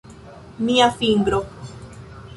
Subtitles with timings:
[0.63, 1.41] Mia fingro...